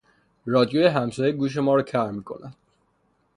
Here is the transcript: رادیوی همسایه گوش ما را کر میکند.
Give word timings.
رادیوی 0.45 0.85
همسایه 0.85 1.31
گوش 1.31 1.57
ما 1.57 1.75
را 1.75 1.81
کر 1.81 2.11
میکند. 2.11 2.55